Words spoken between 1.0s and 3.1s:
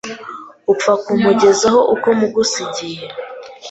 kumungezaho uko mugusigiye